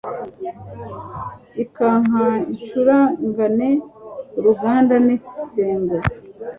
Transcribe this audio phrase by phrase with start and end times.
[1.63, 3.69] Ikanka incuragane
[4.37, 5.95] urugunda n'Insengo